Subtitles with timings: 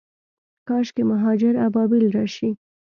[0.67, 2.49] کاشکي مهاجر ابابیل راشي